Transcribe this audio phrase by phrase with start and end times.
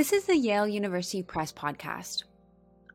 [0.00, 2.24] This is the Yale University Press podcast.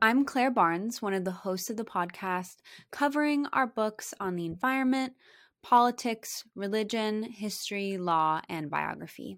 [0.01, 2.55] I'm Claire Barnes, one of the hosts of the podcast,
[2.91, 5.13] covering our books on the environment,
[5.61, 9.37] politics, religion, history, law, and biography.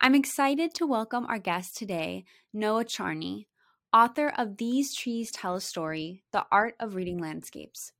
[0.00, 3.46] I'm excited to welcome our guest today, Noah Charney,
[3.92, 7.92] author of These Trees Tell a Story The Art of Reading Landscapes.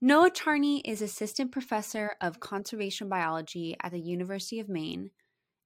[0.00, 5.12] Noah Charney is assistant professor of conservation biology at the University of Maine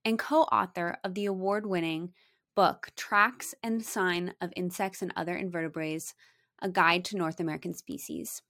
[0.05, 2.13] and co author of the award winning
[2.55, 6.15] book Tracks and Sign of Insects and Other Invertebrates
[6.61, 8.43] A Guide to North American Species.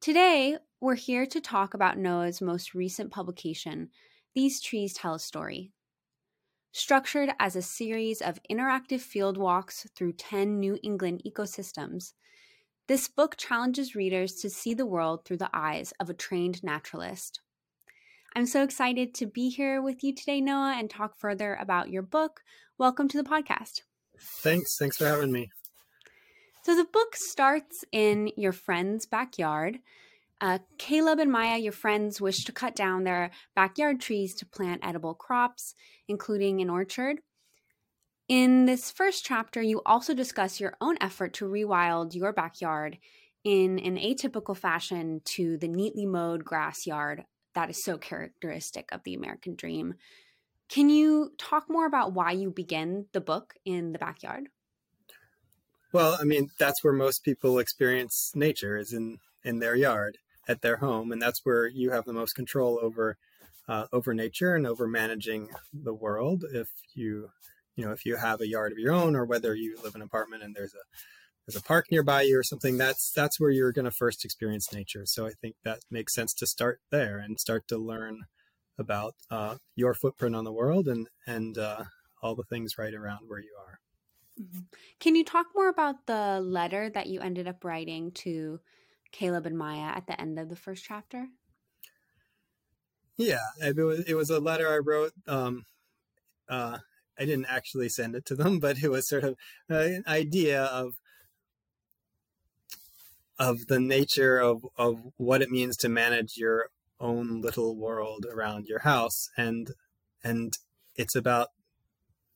[0.00, 3.90] Today, we're here to talk about Noah's most recent publication,
[4.34, 5.72] These Trees Tell a Story.
[6.72, 12.14] Structured as a series of interactive field walks through 10 New England ecosystems,
[12.86, 17.40] this book challenges readers to see the world through the eyes of a trained naturalist.
[18.36, 22.02] I'm so excited to be here with you today, Noah, and talk further about your
[22.02, 22.40] book.
[22.78, 23.82] Welcome to the podcast.
[24.18, 24.76] Thanks.
[24.76, 25.50] Thanks for having me.
[26.64, 29.78] So, the book starts in your friend's backyard.
[30.40, 34.80] Uh, Caleb and Maya, your friends, wish to cut down their backyard trees to plant
[34.84, 35.76] edible crops,
[36.08, 37.20] including an orchard.
[38.28, 42.98] In this first chapter, you also discuss your own effort to rewild your backyard
[43.44, 47.24] in an atypical fashion to the neatly mowed grass yard
[47.54, 49.94] that is so characteristic of the American dream.
[50.68, 54.48] Can you talk more about why you begin the book in the backyard?
[55.92, 60.62] Well, I mean, that's where most people experience nature is in in their yard at
[60.62, 63.16] their home, and that's where you have the most control over
[63.68, 66.44] uh, over nature and over managing the world.
[66.52, 67.30] If you
[67.76, 70.00] you know if you have a yard of your own, or whether you live in
[70.00, 70.84] an apartment and there's a
[71.46, 74.72] there's a park nearby you or something that's that's where you're going to first experience
[74.72, 75.04] nature.
[75.04, 78.22] So i think that makes sense to start there and start to learn
[78.78, 81.84] about uh, your footprint on the world and and uh,
[82.22, 83.78] all the things right around where you are.
[84.40, 84.62] Mm-hmm.
[84.98, 88.58] can you talk more about the letter that you ended up writing to
[89.12, 91.28] caleb and maya at the end of the first chapter?
[93.16, 95.66] Yeah it was, it was a letter i wrote um,
[96.48, 96.78] uh,
[97.18, 99.36] I didn't actually send it to them, but it was sort of
[99.68, 100.94] an idea of
[103.38, 108.66] of the nature of, of what it means to manage your own little world around
[108.66, 109.28] your house.
[109.36, 109.70] And
[110.22, 110.56] and
[110.96, 111.48] it's about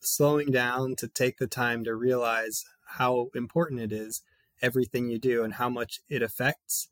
[0.01, 2.65] slowing down to take the time to realize
[2.97, 4.23] how important it is
[4.61, 6.89] everything you do and how much it affects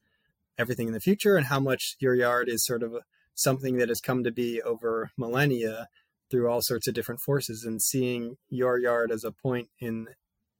[0.58, 2.94] everything in the future and how much your yard is sort of
[3.34, 5.88] something that has come to be over millennia
[6.30, 10.08] through all sorts of different forces and seeing your yard as a point in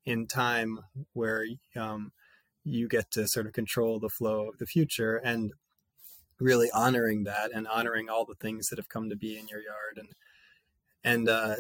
[0.05, 0.79] in time
[1.15, 2.13] where um,
[2.67, 5.53] you get to sort of control the flow of the future and
[6.41, 9.61] really honoring that and honoring all the things that have come to be in your
[9.61, 10.09] yard and
[11.05, 11.55] and uh,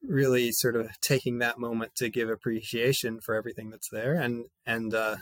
[0.00, 4.94] really sort of taking that moment to give appreciation for everything that's there and and
[4.94, 5.16] uh,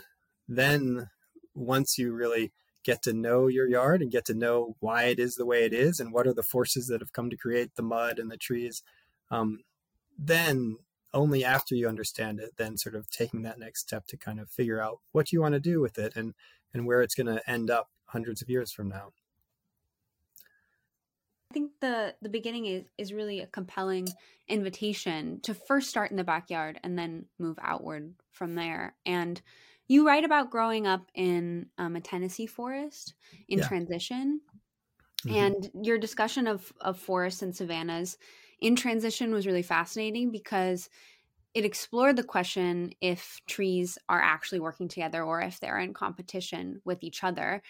[0.47, 1.09] then
[1.55, 2.51] once you really
[2.83, 5.73] get to know your yard and get to know why it is the way it
[5.73, 8.37] is and what are the forces that have come to create the mud and the
[8.37, 8.83] trees
[9.31, 9.59] um,
[10.17, 10.77] then
[11.13, 14.49] only after you understand it then sort of taking that next step to kind of
[14.49, 16.33] figure out what you want to do with it and
[16.73, 19.11] and where it's going to end up hundreds of years from now
[21.51, 24.07] I think the the beginning is is really a compelling
[24.47, 28.95] invitation to first start in the backyard and then move outward from there.
[29.05, 29.41] And
[29.89, 33.15] you write about growing up in um, a Tennessee forest
[33.49, 33.67] in yeah.
[33.67, 34.39] transition,
[35.25, 35.35] mm-hmm.
[35.35, 38.17] and your discussion of of forests and savannas
[38.61, 40.89] in transition was really fascinating because
[41.53, 46.81] it explored the question if trees are actually working together or if they're in competition
[46.85, 47.61] with each other.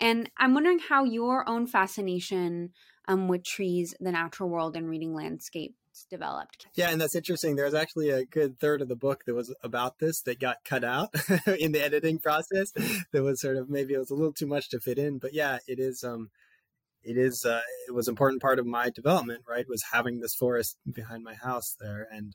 [0.00, 2.70] And I'm wondering how your own fascination
[3.06, 6.66] um, with trees, the natural world, and reading landscapes developed.
[6.74, 7.54] Yeah, and that's interesting.
[7.54, 10.84] There's actually a good third of the book that was about this that got cut
[10.84, 11.10] out
[11.58, 12.72] in the editing process.
[13.12, 15.34] That was sort of maybe it was a little too much to fit in, but
[15.34, 16.02] yeah, it is.
[16.02, 16.30] Um,
[17.02, 20.34] it is uh, it was an important part of my development right was having this
[20.34, 22.34] forest behind my house there and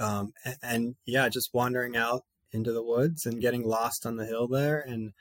[0.00, 2.22] um and, and, yeah just wandering out
[2.52, 5.12] into the woods and getting lost on the hill there and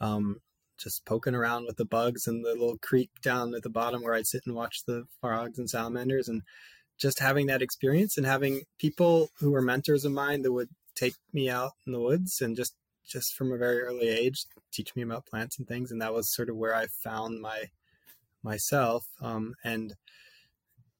[0.00, 0.40] um
[0.78, 4.14] just poking around with the bugs and the little creek down at the bottom where
[4.14, 6.42] I'd sit and watch the frogs and salamanders and
[6.98, 11.14] just having that experience and having people who were mentors of mine that would take
[11.32, 12.74] me out in the woods and just
[13.06, 16.32] just from a very early age teach me about plants and things and that was
[16.32, 17.64] sort of where i found my
[18.42, 19.94] myself um, and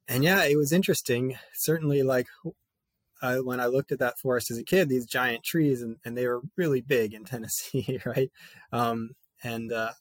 [0.09, 1.37] and yeah it was interesting.
[1.55, 2.27] Certainly like
[3.21, 6.27] when i looked at that forest as a kid these giant trees and, and they
[6.27, 8.31] were really big in tennessee right?
[8.73, 9.11] Um,
[9.43, 9.93] and uh,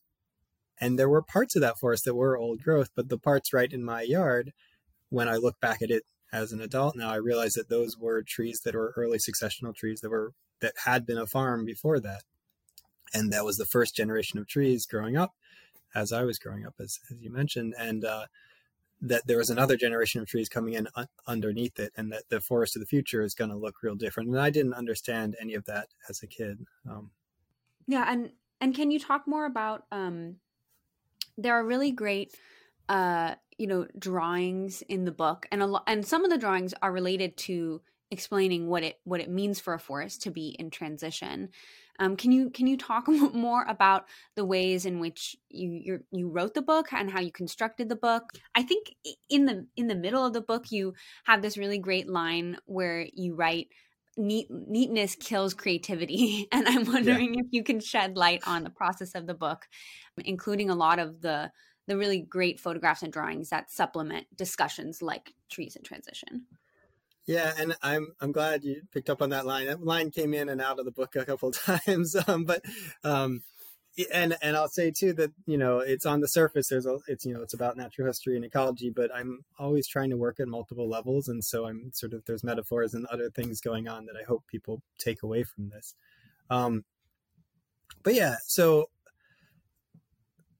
[0.79, 3.71] and there were parts of that forest that were old growth but the parts right
[3.71, 4.53] in my yard
[5.09, 8.23] when I look back at it as an adult now, I realize that those were
[8.23, 12.23] trees that were early successional trees that were that had been a farm before that,
[13.13, 15.35] and that was the first generation of trees growing up
[15.93, 18.25] as I was growing up, as as you mentioned, and uh,
[19.01, 22.41] that there was another generation of trees coming in un- underneath it, and that the
[22.41, 24.29] forest of the future is going to look real different.
[24.29, 26.65] And I didn't understand any of that as a kid.
[26.89, 27.11] Um,
[27.87, 29.83] yeah, and and can you talk more about?
[29.91, 30.37] Um,
[31.37, 32.35] there are really great,
[32.89, 36.73] uh, you know, drawings in the book, and a lot, and some of the drawings
[36.81, 37.81] are related to
[38.13, 41.49] explaining what it what it means for a forest to be in transition.
[41.99, 44.05] Um, can you can you talk more about
[44.35, 48.31] the ways in which you you wrote the book and how you constructed the book?
[48.55, 48.95] I think
[49.29, 50.93] in the in the middle of the book you
[51.25, 53.67] have this really great line where you write
[54.15, 57.39] neat neatness kills creativity and i'm wondering yeah.
[57.39, 59.67] if you can shed light on the process of the book
[60.23, 61.51] including a lot of the
[61.87, 66.45] the really great photographs and drawings that supplement discussions like trees in transition
[67.25, 69.67] yeah, and I'm I'm glad you picked up on that line.
[69.67, 71.55] That line came in and out of the book a couple of
[71.85, 72.61] times, um, but
[73.03, 73.43] um,
[74.13, 76.67] and and I'll say too that you know it's on the surface.
[76.67, 80.09] There's a it's you know it's about natural history and ecology, but I'm always trying
[80.09, 83.61] to work at multiple levels, and so I'm sort of there's metaphors and other things
[83.61, 85.95] going on that I hope people take away from this.
[86.49, 86.83] Um,
[88.03, 88.89] but yeah, so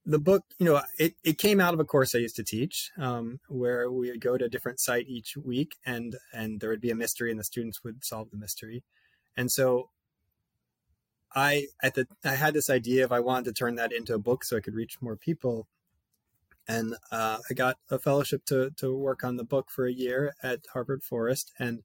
[0.06, 2.92] the book, you know, it, it came out of a course I used to teach,
[2.98, 6.82] um, where we would go to a different site each week, and and there would
[6.82, 8.84] be a mystery, and the students would solve the mystery.
[9.38, 9.90] And so,
[11.36, 14.20] I at the I had this idea of I wanted to turn that into a
[14.20, 15.68] book so I could reach more people,
[16.68, 20.36] and uh, I got a fellowship to to work on the book for a year
[20.44, 21.84] at Harvard Forest, and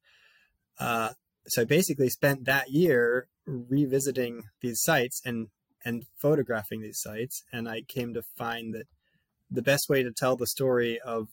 [0.81, 1.11] uh,
[1.47, 5.49] so I basically spent that year revisiting these sites and
[5.85, 7.43] and photographing these sites.
[7.53, 8.87] And I came to find that
[9.51, 11.29] the best way to tell the story of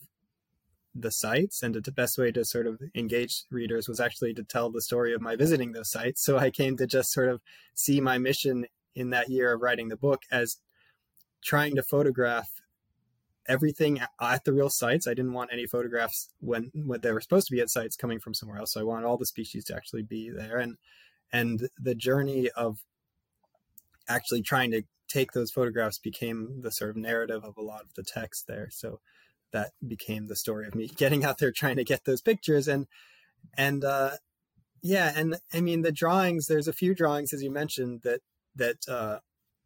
[0.94, 4.70] the sites and the best way to sort of engage readers was actually to tell
[4.70, 6.24] the story of my visiting those sites.
[6.24, 7.40] So I came to just sort of
[7.74, 10.56] see my mission in that year of writing the book as
[11.44, 12.48] trying to photograph
[13.46, 15.06] everything at the real sites.
[15.06, 18.18] I didn't want any photographs when when they were supposed to be at sites coming
[18.18, 18.72] from somewhere else.
[18.72, 20.76] So I wanted all the species to actually be there and
[21.32, 22.78] and the journey of
[24.08, 27.94] actually trying to take those photographs became the sort of narrative of a lot of
[27.94, 28.68] the text there.
[28.70, 29.00] So
[29.52, 32.86] that became the story of me getting out there trying to get those pictures and
[33.56, 34.10] and uh
[34.82, 38.20] yeah and i mean the drawings there's a few drawings as you mentioned that
[38.54, 39.18] that uh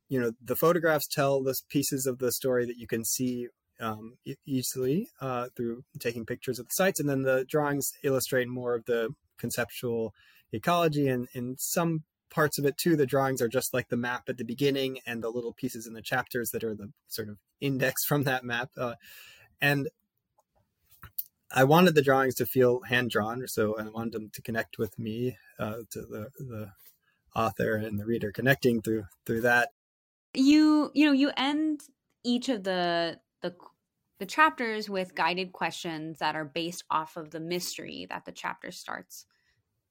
[0.09, 3.49] you know the photographs tell the pieces of the story that you can see
[3.81, 8.75] um, easily uh, through taking pictures of the sites and then the drawings illustrate more
[8.75, 9.09] of the
[9.39, 10.13] conceptual
[10.53, 12.97] ecology and in some parts of it too.
[12.97, 15.95] The drawings are just like the map at the beginning and the little pieces in
[15.95, 18.71] the chapters that are the sort of index from that map.
[18.77, 18.95] Uh,
[19.61, 19.89] and
[21.53, 24.97] i wanted the drawings to feel hand drawn so i wanted them to connect with
[25.01, 26.71] me uh, to the the
[27.35, 29.71] author and the reader connecting through through that.
[30.35, 31.83] You you know you end
[32.25, 33.55] each of the the
[34.19, 38.71] the chapters with guided questions that are based off of the mystery that the chapter
[38.71, 39.27] starts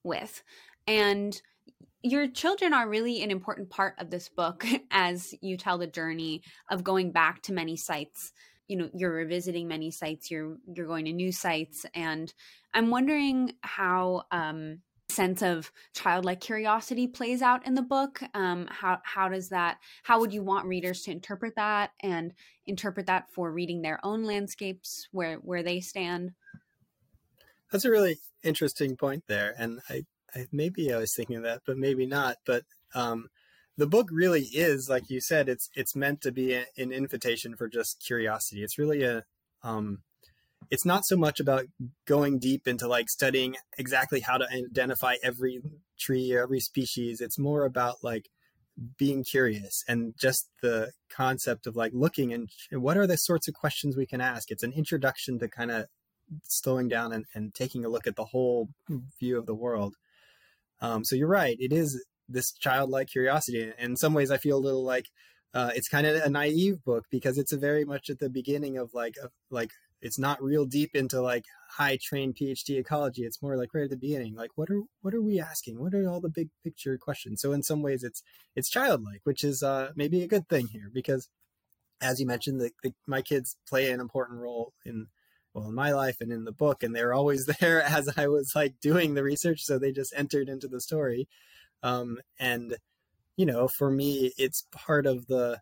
[0.03, 0.43] with.
[0.87, 1.39] And
[2.01, 6.41] your children are really an important part of this book as you tell the journey
[6.69, 8.31] of going back to many sites.
[8.67, 12.31] You know you're revisiting many sites you're you're going to new sites and
[12.71, 18.21] i'm wondering how um sense of childlike curiosity plays out in the book.
[18.33, 22.33] Um how how does that how would you want readers to interpret that and
[22.67, 26.33] interpret that for reading their own landscapes where where they stand?
[27.71, 30.05] That's a really interesting point there and i
[30.51, 32.37] maybe I was thinking of that, but maybe not.
[32.45, 33.27] But um,
[33.77, 37.55] the book really is, like you said, it's it's meant to be a, an invitation
[37.55, 38.63] for just curiosity.
[38.63, 39.23] It's really a
[39.63, 39.99] um,
[40.69, 41.65] it's not so much about
[42.05, 45.61] going deep into like studying exactly how to identify every
[45.99, 47.21] tree or every species.
[47.21, 48.29] It's more about like
[48.97, 53.53] being curious and just the concept of like looking and what are the sorts of
[53.53, 54.51] questions we can ask.
[54.51, 55.87] It's an introduction to kind of
[56.43, 58.69] slowing down and, and taking a look at the whole
[59.19, 59.95] view of the world.
[60.81, 61.57] Um, so you're right.
[61.59, 63.71] It is this childlike curiosity.
[63.77, 65.07] In some ways, I feel a little like
[65.53, 68.93] uh, it's kind of a naive book because it's very much at the beginning of
[68.93, 69.71] like a, like
[70.01, 73.23] it's not real deep into like high trained PhD ecology.
[73.23, 75.79] It's more like right at the beginning, like what are what are we asking?
[75.79, 77.41] What are all the big picture questions?
[77.41, 78.21] So in some ways, it's
[78.55, 81.29] it's childlike, which is uh, maybe a good thing here because,
[82.01, 85.07] as you mentioned, the, the, my kids play an important role in
[85.53, 88.51] well in my life and in the book and they're always there as i was
[88.55, 91.27] like doing the research so they just entered into the story.
[91.81, 92.75] Um, and
[93.37, 95.59] you know for me it's part of the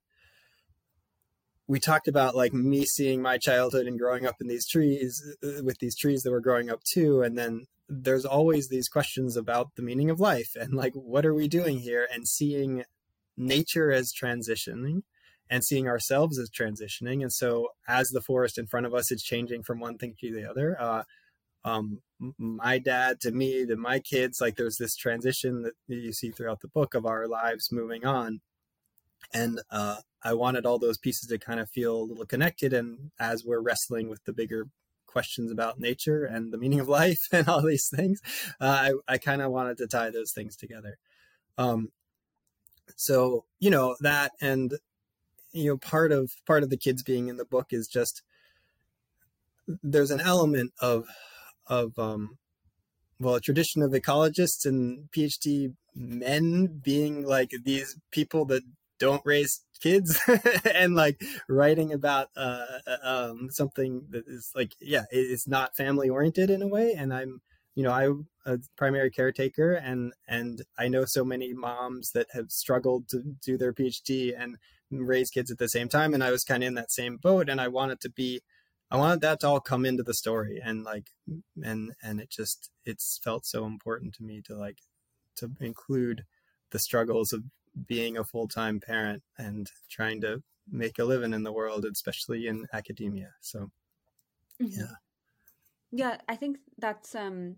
[1.67, 5.63] we talked about like me seeing my childhood and growing up in these trees uh,
[5.63, 9.75] with these trees that were growing up too and then there's always these questions about
[9.75, 12.08] the meaning of life and like what are we doing here?
[12.12, 12.84] And seeing
[13.38, 15.03] nature as transitioning
[15.50, 17.22] and seeing ourselves as transitioning.
[17.22, 20.34] And so as the forest in front of us is changing from one thing to
[20.34, 21.04] the other uh,
[21.63, 22.01] um,
[22.38, 26.62] my dad to me to my kids like there's this transition that you see throughout
[26.62, 28.39] the book of our lives moving on.
[29.34, 33.12] And uh, i wanted all those pieces to kind of feel a little connected and
[33.20, 34.66] as we're wrestling with the bigger
[35.06, 38.20] questions about nature and the meaning of life and all these things
[38.60, 40.98] uh, i, I kind of wanted to tie those things together.
[41.58, 41.89] Um,
[42.96, 44.74] so you know that and
[45.57, 48.21] you know part of part of the kids being in the book is just
[49.83, 51.05] there's an element of
[51.67, 52.37] of um,
[53.19, 58.61] well a tradition of ecologists and phd men being like these people that
[58.99, 60.19] don't raise kids
[60.73, 66.09] and like writing about uh, uh, um, something that is like yeah it's not family
[66.09, 66.93] oriented in a way.
[66.93, 67.41] And i'm
[67.75, 72.49] you know i'm a primary caretaker and and i know so many moms that have
[72.49, 74.57] struggled to do their phd and
[74.91, 77.50] raise kids at the same time and i was kind of in that same boat
[77.50, 78.41] and i wanted to be
[78.89, 81.12] I wanted that to all come into the story and like
[81.62, 84.79] and and it just it's felt so important to me to like
[85.36, 86.24] to include
[86.72, 87.44] the struggles of
[87.86, 92.65] being a full-time parent and trying to make a living in the world especially in
[92.74, 93.70] academia so
[94.62, 94.79] mm-hmm.
[94.79, 94.96] yeah
[95.91, 97.56] yeah i think that's um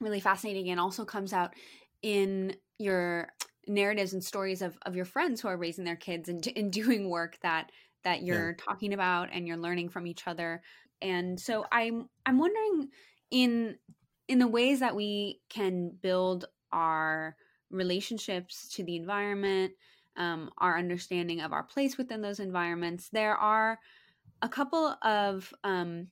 [0.00, 1.54] really fascinating and also comes out
[2.02, 3.28] in your
[3.66, 7.08] narratives and stories of, of your friends who are raising their kids and, and doing
[7.10, 7.70] work that
[8.04, 8.64] that you're yeah.
[8.64, 10.62] talking about and you're learning from each other
[11.02, 12.88] and so i'm i'm wondering
[13.30, 13.76] in
[14.28, 17.36] in the ways that we can build our
[17.70, 19.72] relationships to the environment
[20.16, 23.78] um, our understanding of our place within those environments there are
[24.42, 26.08] a couple of um,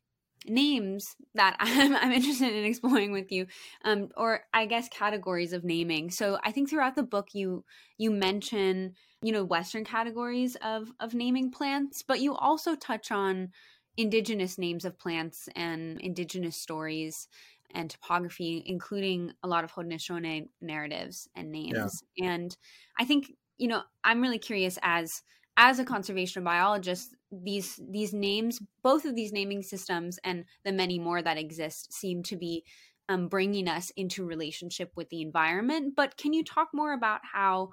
[0.47, 3.47] names that I'm, I'm, interested in exploring with you
[3.85, 7.65] um, or i guess categories of naming so i think throughout the book you
[7.99, 13.51] you mention you know western categories of of naming plants but you also touch on
[13.97, 17.29] indigenous names of plants and indigenous stories
[17.75, 22.33] and topography including a lot of haudenosaunee narratives and names yeah.
[22.33, 22.57] and
[22.99, 25.23] i think you know i'm really curious as
[25.57, 30.99] as a conservation biologist these these names both of these naming systems and the many
[30.99, 32.65] more that exist seem to be
[33.09, 35.95] um, bringing us into relationship with the environment.
[35.97, 37.71] But can you talk more about how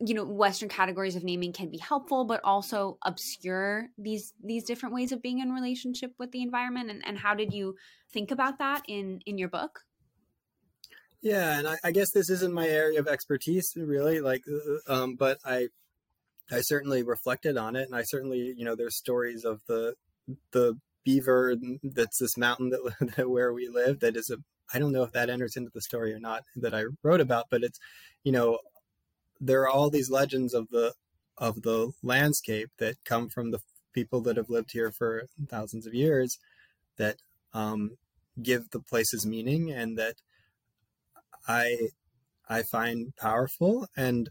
[0.00, 4.92] you know western categories of naming can be helpful but also obscure these these different
[4.92, 6.90] ways of being in relationship with the environment?
[6.90, 7.76] And, and how did you
[8.12, 9.80] think about that in in your book?
[11.22, 15.16] Yeah and I, I guess this isn't my area of expertise really like uh, um,
[15.16, 15.68] but i
[16.50, 19.94] i certainly reflected on it and i certainly you know there's stories of the
[20.52, 24.36] the beaver that's this mountain that, that where we live that is a
[24.72, 27.46] I don't know if that enters into the story or not that I wrote about,
[27.50, 27.78] but it's,
[28.22, 28.58] you know,
[29.40, 30.94] there are all these legends of the
[31.36, 33.58] of the landscape that come from the
[33.92, 36.38] people that have lived here for thousands of years
[36.96, 37.16] that
[37.52, 37.96] um,
[38.40, 40.14] give the places meaning and that
[41.48, 41.88] I
[42.48, 44.30] I find powerful and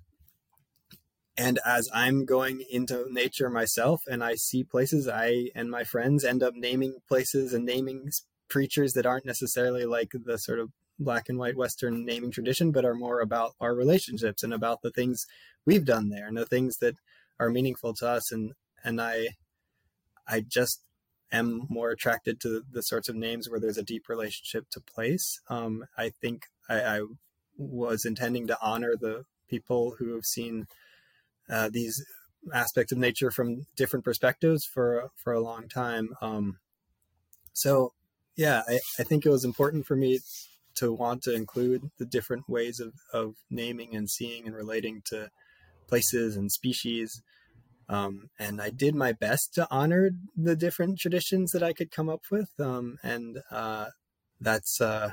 [1.37, 6.23] and as I'm going into nature myself and I see places I and my friends
[6.23, 8.11] end up naming places and naming
[8.49, 12.85] creatures that aren't necessarily like the sort of black and white Western naming tradition, but
[12.85, 15.25] are more about our relationships and about the things
[15.65, 16.95] we've done there and the things that
[17.39, 18.31] are meaningful to us.
[18.31, 19.29] And and I
[20.27, 20.81] I just
[21.31, 25.41] am more attracted to the sorts of names where there's a deep relationship to place.
[25.49, 27.01] Um, I think I, I,
[27.55, 30.65] was intending to honor the people who have seen
[31.50, 32.03] uh, these
[32.53, 36.09] aspects of nature from different perspectives for for a long time.
[36.21, 36.57] Um,
[37.53, 37.93] so
[38.35, 40.19] yeah, I, I think it was important for me
[40.75, 45.29] to want to include the different ways of, of naming and seeing and relating to
[45.88, 47.21] places and species.
[47.89, 52.09] Um, and I did my best to honor the different traditions that I could come
[52.09, 52.50] up with.
[52.59, 53.88] Um, and uh,
[54.41, 55.12] that's uh,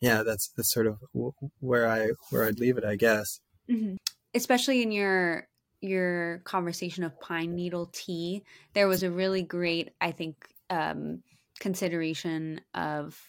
[0.00, 3.40] yeah, that's that's sort of w- where I where I'd leave it, I guess.
[3.70, 3.96] Mm-hmm.
[4.34, 5.46] Especially in your
[5.82, 11.22] your conversation of pine needle tea, there was a really great, I think, um,
[11.60, 13.20] consideration of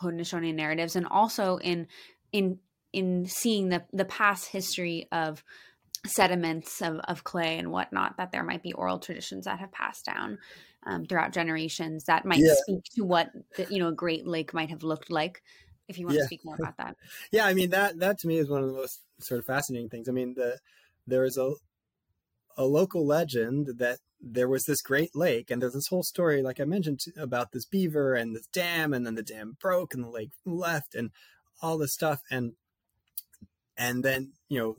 [0.00, 1.86] Haudenosaunee narratives, and also in
[2.32, 2.58] in
[2.92, 5.44] in seeing the the past history of
[6.06, 10.06] sediments of, of clay and whatnot that there might be oral traditions that have passed
[10.06, 10.38] down
[10.86, 12.54] um, throughout generations that might yeah.
[12.56, 15.42] speak to what the, you know a great lake might have looked like
[15.88, 16.22] if you want yeah.
[16.22, 16.96] to speak more about that
[17.32, 19.88] yeah i mean that that to me is one of the most sort of fascinating
[19.88, 20.56] things i mean the
[21.06, 21.52] there is a
[22.58, 26.60] a local legend that there was this great lake and there's this whole story like
[26.60, 30.10] i mentioned about this beaver and this dam and then the dam broke and the
[30.10, 31.10] lake left and
[31.62, 32.52] all this stuff and
[33.76, 34.76] and then you know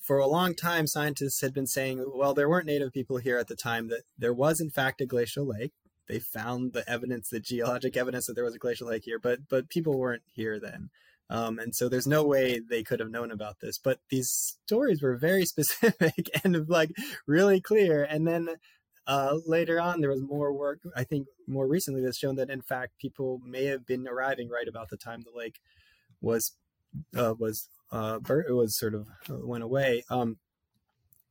[0.00, 3.48] for a long time scientists had been saying well there weren't native people here at
[3.48, 5.72] the time that there was in fact a glacial lake.
[6.06, 9.48] They found the evidence the geologic evidence that there was a glacial lake here but
[9.48, 10.90] but people weren't here then
[11.30, 13.78] um, and so there's no way they could have known about this.
[13.78, 16.90] But these stories were very specific and like
[17.26, 18.04] really clear.
[18.04, 18.48] And then
[19.06, 22.62] uh, later on, there was more work, I think more recently, that's shown that in
[22.62, 25.60] fact people may have been arriving right about the time the lake
[26.20, 26.56] was
[27.16, 30.04] uh, was uh, it was sort of uh, went away.
[30.08, 30.36] Um,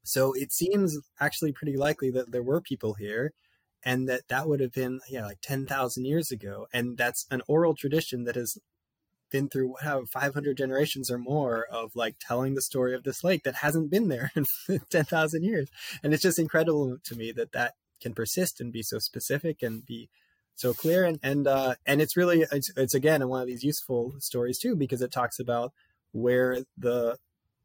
[0.04, 3.34] so it seems actually pretty likely that there were people here
[3.86, 7.74] and that that would have been yeah like 10,000 years ago and that's an oral
[7.76, 8.58] tradition that has
[9.34, 13.44] been through how 500 generations or more of like telling the story of this lake
[13.44, 14.46] that hasn't been there in
[14.90, 15.70] 10,000 years.
[16.02, 19.86] And it's just incredible to me that that can persist and be so specific and
[19.86, 20.10] be
[20.56, 21.04] so clear.
[21.04, 24.76] And, and, uh, and it's really, it's, it's again, one of these useful stories too,
[24.76, 25.74] because it talks about
[26.12, 27.18] where the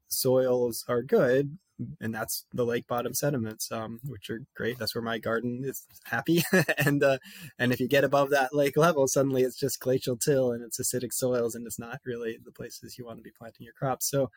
[0.08, 1.58] soils are good
[2.00, 4.78] and that's the lake bottom sediments, um, which are great.
[4.78, 6.42] That's where my garden is happy.
[6.78, 7.18] and uh,
[7.58, 10.80] and if you get above that lake level, suddenly it's just glacial till and it's
[10.80, 14.10] acidic soils, and it's not really the places you want to be planting your crops.
[14.10, 14.30] So,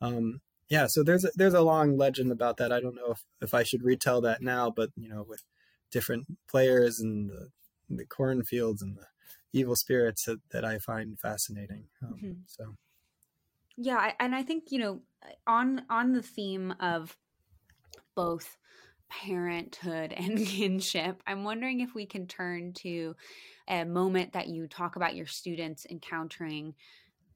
[0.00, 2.72] um, yeah, so there's a, there's a long legend about that.
[2.72, 5.42] I don't know if, if I should retell that now, but you know, with
[5.90, 7.48] different players and the,
[7.88, 9.06] the cornfields and the
[9.52, 11.84] evil spirits that, that I find fascinating.
[12.02, 12.32] Um, mm-hmm.
[12.46, 12.76] So.
[13.82, 15.00] Yeah, and I think you know
[15.46, 17.16] on on the theme of
[18.14, 18.56] both
[19.08, 23.16] parenthood and kinship, I'm wondering if we can turn to
[23.68, 26.74] a moment that you talk about your students encountering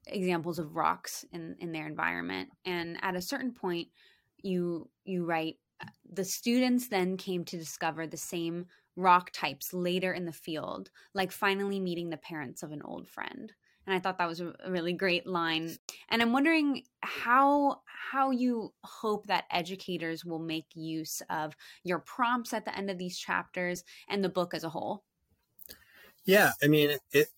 [0.07, 3.89] examples of rocks in in their environment, and at a certain point,
[4.39, 8.67] you you write uh, the students then came to discover the same
[8.97, 13.55] rock types later in the field, like finally meeting the parents of an old friend
[13.87, 15.77] and I thought that was a really great line.
[16.09, 22.53] And I'm wondering how how you hope that educators will make use of your prompts
[22.53, 25.05] at the end of these chapters and the book as a whole.
[26.25, 27.29] Yeah, I mean, it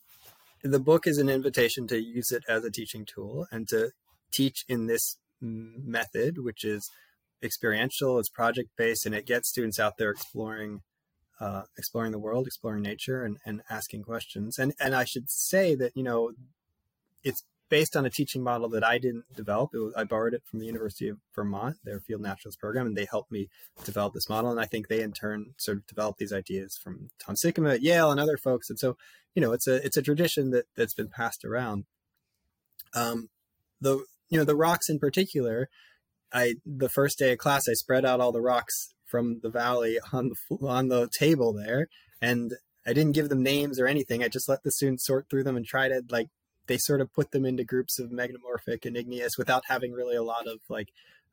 [0.63, 3.91] the book is an invitation to use it as a teaching tool and to
[4.33, 6.91] teach in this method, which is
[7.43, 10.81] experiential, it's project based, and it gets students out there exploring
[11.41, 14.59] uh, exploring the world, exploring nature, and, and asking questions.
[14.59, 16.33] And and I should say that you know,
[17.23, 19.71] it's based on a teaching model that I didn't develop.
[19.73, 23.07] Was, I borrowed it from the University of Vermont, their field naturalist program, and they
[23.11, 23.49] helped me
[23.85, 24.51] develop this model.
[24.51, 27.83] And I think they in turn sort of developed these ideas from Tom Siccama at
[27.83, 28.71] Yale and other folks.
[28.71, 28.97] And so,
[29.35, 31.85] you know, it's a it's a tradition that that's been passed around.
[32.95, 33.29] Um,
[33.81, 35.69] the you know the rocks in particular.
[36.33, 39.99] I the first day of class, I spread out all the rocks from the valley
[40.13, 41.89] on the on the table there,
[42.21, 42.53] and
[42.87, 44.23] I didn't give them names or anything.
[44.23, 46.29] I just let the students sort through them and try to like
[46.67, 50.23] they sort of put them into groups of metamorphic and igneous without having really a
[50.23, 50.89] lot of like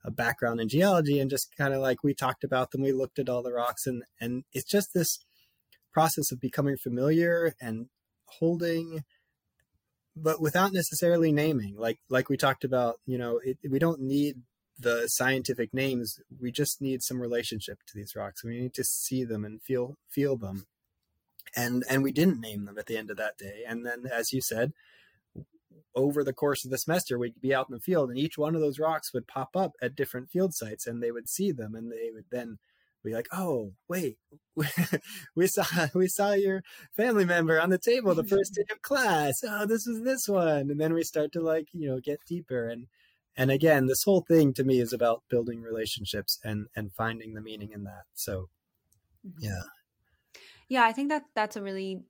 [0.06, 3.20] a background in geology and just kind of like we talked about them we looked
[3.20, 5.20] at all the rocks and and it's just this
[5.94, 7.88] process of becoming familiar and
[8.26, 9.02] holding
[10.16, 14.36] but without necessarily naming like like we talked about you know it, we don't need
[14.78, 18.44] the scientific names we just need some relationship to these rocks.
[18.44, 20.66] We need to see them and feel feel them.
[21.56, 23.64] And and we didn't name them at the end of that day.
[23.68, 24.74] And then as you said
[25.96, 28.56] over the course of the semester we'd be out in the field and each one
[28.56, 31.76] of those rocks would pop up at different field sites and they would see them
[31.76, 32.58] and they would then
[33.04, 34.18] be like oh wait
[35.36, 36.64] we saw we saw your
[36.96, 39.42] family member on the table the first day of class.
[39.44, 40.70] Oh this was this one.
[40.70, 42.88] And then we start to like you know get deeper and
[43.36, 47.42] and again this whole thing to me is about building relationships and and finding the
[47.42, 48.04] meaning in that.
[48.14, 48.50] So
[49.26, 49.44] mm-hmm.
[49.44, 49.62] yeah.
[50.70, 52.04] Yeah i think that that's a really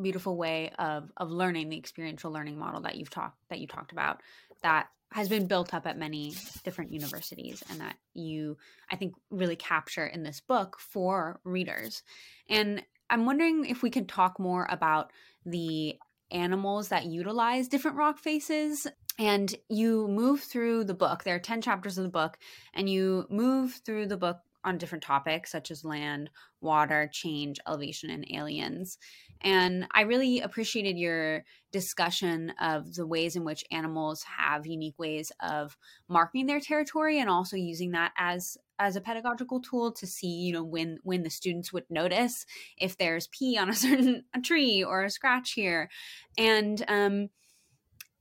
[0.00, 3.92] beautiful way of of learning the experiential learning model that you've talked that you talked
[3.92, 4.22] about
[4.62, 8.56] that has been built up at many different universities and that you
[8.90, 12.02] i think really capture in this book for readers.
[12.48, 15.12] And i'm wondering if we can talk more about
[15.44, 15.96] the
[16.30, 18.86] animals that utilize different rock faces
[19.18, 22.38] and you move through the book there are 10 chapters of the book
[22.74, 26.28] and you move through the book on different topics such as land
[26.60, 28.98] water change elevation and aliens.
[29.40, 35.30] And i really appreciated your discussion of the ways in which animals have unique ways
[35.40, 35.76] of
[36.08, 40.52] marking their territory and also using that as as a pedagogical tool to see you
[40.52, 42.44] know when when the students would notice
[42.76, 45.88] if there's pee on a certain a tree or a scratch here.
[46.36, 47.28] And um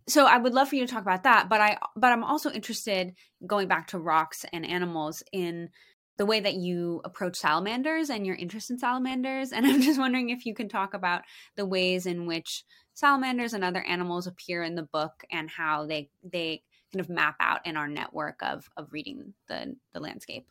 [0.08, 2.52] so I would love for you to talk about that, but I but I'm also
[2.52, 3.14] interested
[3.46, 5.70] going back to rocks and animals in
[6.18, 10.30] the way that you approach salamanders and your interest in salamanders and I'm just wondering
[10.30, 11.24] if you can talk about
[11.56, 12.64] the ways in which
[12.94, 16.64] salamanders and other animals appear in the book and how they they
[16.94, 20.48] kind of map out in our network of of reading the the landscape.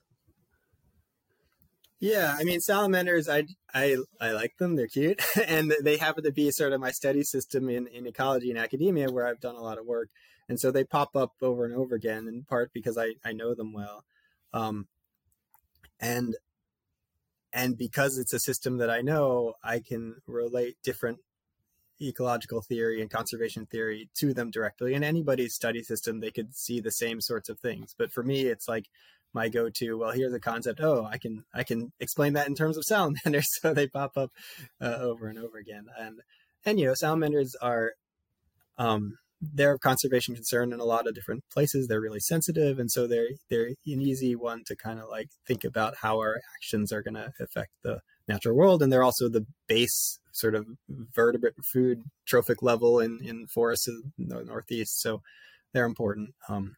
[2.05, 4.77] Yeah, I mean salamanders, I I I like them.
[4.77, 8.51] They're cute, and they happen to be sort of my study system in in ecology
[8.51, 10.11] and academia, where I've done a lot of work,
[10.47, 12.29] and so they pop up over and over again.
[12.29, 14.05] In part because I I know them well,
[14.53, 14.87] um,
[15.99, 16.37] and
[17.55, 21.21] and because it's a system that I know, I can relate different
[22.03, 24.93] ecological theory and conservation theory to them directly.
[24.93, 27.95] In anybody's study system, they could see the same sorts of things.
[27.97, 28.89] But for me, it's like
[29.35, 30.81] my go-to well here's a concept.
[30.81, 34.31] Oh i can i can explain that in terms of salamanders so they pop up
[34.81, 35.87] uh, over and over again.
[35.99, 36.21] And
[36.65, 37.93] and you know salamanders are
[38.79, 39.15] um
[39.53, 41.87] they're of conservation concern in a lot of different places.
[41.87, 42.79] They're really sensitive.
[42.79, 46.41] And so they're they're an easy one to kind of like think about how our
[46.57, 48.83] actions are going to affect the natural world.
[48.83, 50.67] And they're also the base sort of
[51.15, 55.01] vertebrate food trophic level in in forests in the northeast.
[55.01, 55.21] So
[55.73, 56.77] they're important um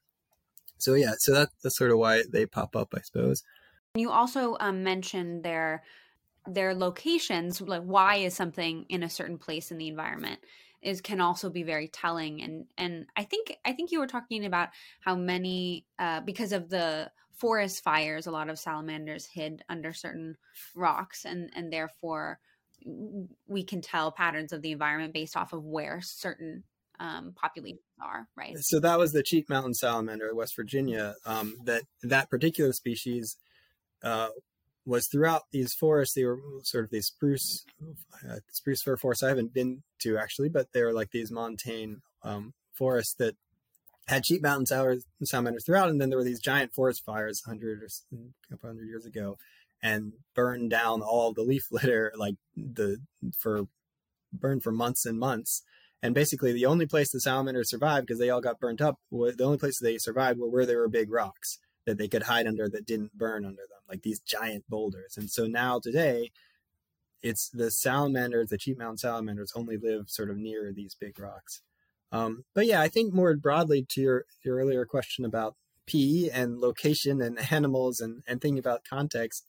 [0.78, 3.42] so yeah, so that, that's sort of why they pop up, I suppose.
[3.94, 5.82] You also um, mentioned their
[6.46, 10.40] their locations, like why is something in a certain place in the environment
[10.82, 12.42] is can also be very telling.
[12.42, 14.68] And and I think I think you were talking about
[15.00, 20.36] how many uh, because of the forest fires, a lot of salamanders hid under certain
[20.74, 22.38] rocks, and and therefore
[23.48, 26.62] we can tell patterns of the environment based off of where certain
[27.00, 28.56] um, populations are, right?
[28.58, 31.14] So that was the Cheat Mountain salamander, West Virginia.
[31.24, 33.36] Um, that that particular species
[34.02, 34.28] uh,
[34.84, 36.14] was throughout these forests.
[36.14, 37.64] They were sort of these spruce
[38.28, 39.22] uh, spruce fir forests.
[39.22, 43.36] I haven't been to actually, but they were like these montane um, forests that
[44.08, 44.66] had Cheat Mountain
[45.24, 45.88] salamanders throughout.
[45.88, 47.88] And then there were these giant forest fires, hundred or
[48.48, 49.36] couple hundred years ago,
[49.82, 52.98] and burned down all the leaf litter, like the
[53.36, 53.66] for
[54.32, 55.62] burned for months and months
[56.02, 58.98] and basically, the only place the salamanders survived because they all got burnt up.
[59.10, 62.46] The only places they survived were where there were big rocks that they could hide
[62.46, 65.16] under that didn't burn under them, like these giant boulders.
[65.16, 66.30] And so now today,
[67.22, 71.62] it's the salamanders, the Cheat Mountain salamanders, only live sort of near these big rocks.
[72.12, 75.54] Um, but yeah, I think more broadly to your, your earlier question about
[75.86, 79.46] pee and location and animals and, and thinking about context,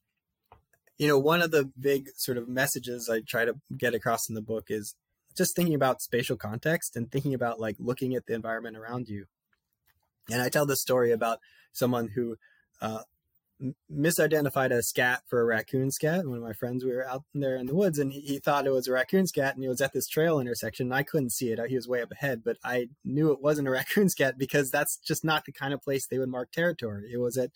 [0.98, 4.36] you know, one of the big sort of messages I try to get across in
[4.36, 4.96] the book is
[5.38, 9.26] just thinking about spatial context and thinking about like looking at the environment around you.
[10.30, 11.40] And I tell this story about
[11.72, 12.36] someone who
[12.82, 13.04] uh,
[13.92, 16.26] misidentified a scat for a raccoon scat.
[16.28, 18.68] One of my friends, we were out there in the woods and he, he, thought
[18.68, 20.88] it was a raccoon scat and he was at this trail intersection.
[20.88, 21.60] And I couldn't see it.
[21.68, 24.98] He was way up ahead, but I knew it wasn't a raccoon scat because that's
[24.98, 27.10] just not the kind of place they would mark territory.
[27.12, 27.52] It was at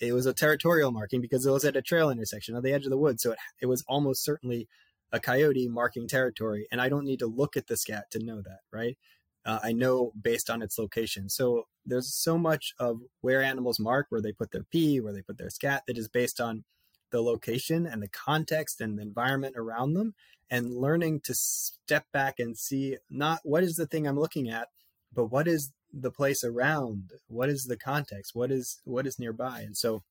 [0.00, 2.84] it was a territorial marking because it was at a trail intersection on the edge
[2.84, 3.22] of the woods.
[3.22, 4.68] So it, it was almost certainly
[5.14, 8.42] a coyote marking territory, and I don't need to look at the scat to know
[8.42, 8.98] that, right?
[9.46, 11.28] Uh, I know based on its location.
[11.28, 15.22] So there's so much of where animals mark, where they put their pee, where they
[15.22, 16.64] put their scat, that is based on
[17.10, 20.14] the location and the context and the environment around them,
[20.50, 24.68] and learning to step back and see not what is the thing I'm looking at,
[25.12, 29.60] but what is the place around, what is the context, what is what is nearby,
[29.60, 30.02] and so,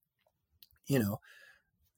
[0.87, 1.19] you know,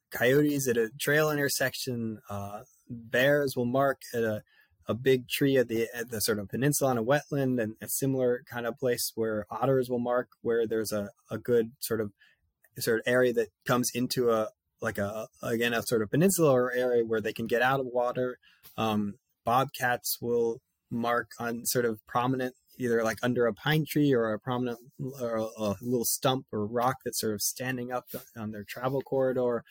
[0.09, 4.43] coyotes at a trail intersection, uh, bears will mark at a,
[4.88, 7.88] a big tree at the at the sort of peninsula on a wetland and a
[7.88, 12.12] similar kind of place where otters will mark where there's a, a good sort of
[12.80, 14.50] sort of area that comes into a
[14.82, 17.88] like a again a sort of peninsula or area where they can get out of
[17.88, 18.38] water.
[18.78, 24.34] Um, bobcats will mark on sort of prominent either like under a pine tree or
[24.34, 24.80] a prominent
[25.21, 29.02] or a, a little stump or rock that's sort of standing up on their travel
[29.02, 29.63] corridor.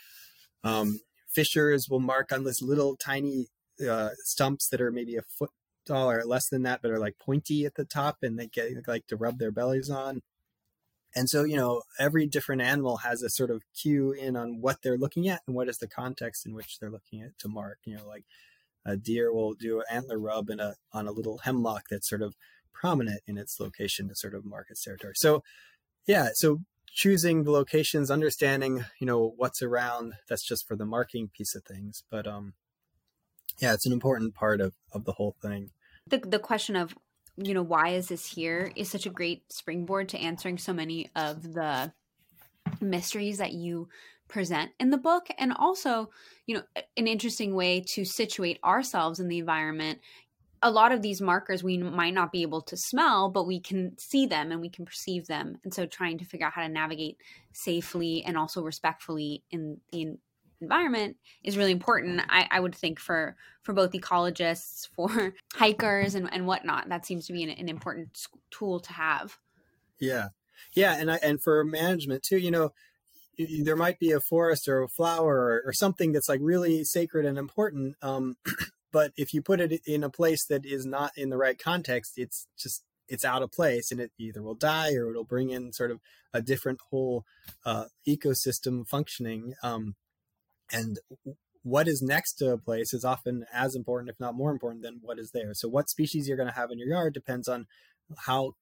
[0.62, 1.00] Um,
[1.34, 3.48] fishers will mark on this little tiny
[3.86, 5.50] uh, stumps that are maybe a foot
[5.86, 8.70] tall or less than that, but are like pointy at the top and they get
[8.86, 10.20] like to rub their bellies on.
[11.16, 14.82] And so, you know, every different animal has a sort of cue in on what
[14.82, 17.78] they're looking at and what is the context in which they're looking at to mark.
[17.84, 18.24] You know, like
[18.84, 22.22] a deer will do an antler rub in a on a little hemlock that's sort
[22.22, 22.34] of
[22.72, 25.14] prominent in its location to sort of mark its territory.
[25.16, 25.42] So,
[26.06, 26.60] yeah, so
[26.94, 30.14] choosing the locations, understanding, you know, what's around.
[30.28, 32.04] That's just for the marking piece of things.
[32.11, 32.54] But um,
[33.59, 35.70] yeah, it's an important part of, of the whole thing.
[36.07, 36.94] The, the question of,
[37.37, 41.11] you know, why is this here is such a great springboard to answering so many
[41.16, 41.92] of the
[42.80, 43.88] mysteries that you
[44.28, 46.11] present in the book and also
[46.46, 46.62] you know
[46.96, 49.98] an interesting way to situate ourselves in the environment
[50.64, 53.96] a lot of these markers we might not be able to smell, but we can
[53.98, 55.59] see them and we can perceive them.
[55.62, 57.18] And so trying to figure out how to navigate
[57.53, 60.16] safely and also respectfully in the
[60.62, 62.22] environment is really important.
[62.31, 67.27] I, I would think for for both ecologists, for hikers and, and whatnot, that seems
[67.27, 69.37] to be an, an important tool to have.
[70.00, 70.29] Yeah.
[70.74, 70.96] Yeah.
[70.98, 72.72] And I, and for management too, you know,
[73.37, 77.27] there might be a forest or a flower or, or something that's like really sacred
[77.27, 77.96] and important.
[78.00, 78.37] Um,
[78.94, 82.12] but if you put it in a place that is not in the right context
[82.16, 85.72] it's just it's out of place and it either will die or it'll bring in
[85.72, 86.00] sort of
[86.33, 87.24] a different whole
[87.66, 89.94] uh, ecosystem functioning um,
[90.72, 90.98] and
[91.64, 95.00] what is next to a place is often as important if not more important than
[95.02, 95.54] what is there.
[95.54, 97.66] So what species you're going to have in your yard depends on
[98.26, 98.52] how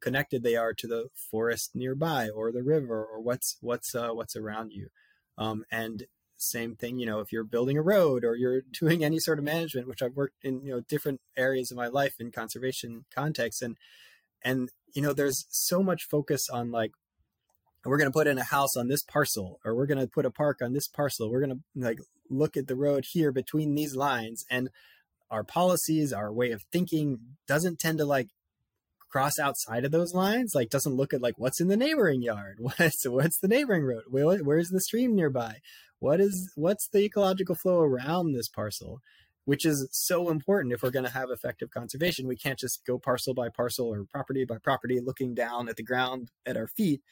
[0.00, 4.36] connected they are to the forest nearby or the river or what's what's uh, what's
[4.36, 4.88] around you.
[5.38, 6.04] Um, and
[6.42, 9.44] same thing you know if you're building a road or you're doing any sort of
[9.44, 13.62] management which i've worked in you know different areas of my life in conservation context
[13.62, 13.76] and
[14.42, 16.92] and you know there's so much focus on like
[17.84, 20.26] we're going to put in a house on this parcel or we're going to put
[20.26, 21.98] a park on this parcel we're going to like
[22.28, 24.68] look at the road here between these lines and
[25.30, 28.28] our policies our way of thinking doesn't tend to like
[29.10, 32.58] cross outside of those lines like doesn't look at like what's in the neighboring yard?
[32.60, 34.04] What's what's the neighboring road?
[34.08, 35.60] Where, where's the stream nearby?
[35.98, 39.00] What is what's the ecological flow around this parcel?
[39.44, 42.28] Which is so important if we're going to have effective conservation.
[42.28, 45.82] We can't just go parcel by parcel or property by property looking down at the
[45.82, 47.02] ground at our feet.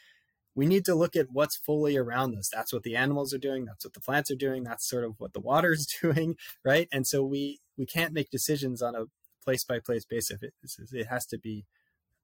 [0.55, 2.51] We need to look at what's fully around us.
[2.53, 3.65] That's what the animals are doing.
[3.65, 4.65] That's what the plants are doing.
[4.65, 6.89] That's sort of what the water is doing right?
[6.93, 9.05] And so we we can't make decisions on a
[9.43, 10.43] place by place basis.
[10.43, 10.53] It,
[10.93, 11.65] it has to be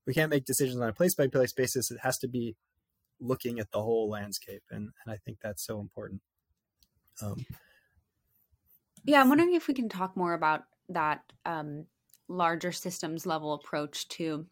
[0.07, 2.57] we can't make decisions on a place by place basis it has to be
[3.21, 6.21] looking at the whole landscape and, and i think that's so important
[7.23, 7.47] um,
[9.05, 11.87] yeah, I'm wondering if we can talk more about that um,
[12.29, 14.47] larger systems level approach to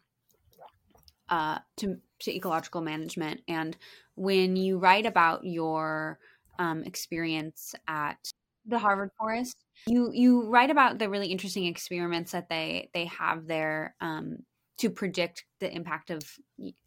[1.29, 3.41] uh, to to ecological management.
[3.47, 3.75] And
[4.15, 6.19] when you write about your
[6.59, 8.17] um, experience at
[8.65, 13.47] the Harvard Forest, you you write about the really interesting experiments that they they have
[13.47, 14.37] there um,
[14.83, 16.37] to predict the impact of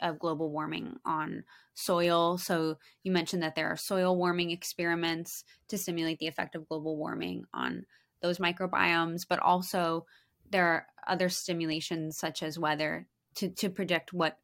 [0.01, 2.37] of global warming on soil.
[2.37, 6.99] So you mentioned that there are soil warming experiments to simulate the effect of global
[6.99, 7.87] warming on
[8.21, 10.05] those microbiomes, but also
[10.51, 13.07] there are other stimulations such as weather
[13.37, 14.37] to, to predict what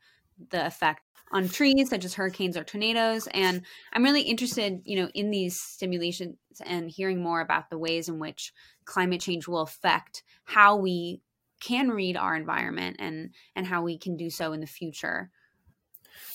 [0.48, 3.62] the effect on trees such as hurricanes or tornadoes and
[3.94, 6.36] i'm really interested you know in these stimulations
[6.66, 8.52] and hearing more about the ways in which
[8.84, 11.22] climate change will affect how we
[11.62, 15.30] can read our environment and and how we can do so in the future.